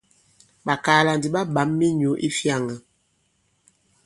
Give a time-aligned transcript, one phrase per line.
[0.65, 2.75] Ɓàkaala ndi ɓa ɓǎm minyǔ i fyāŋā.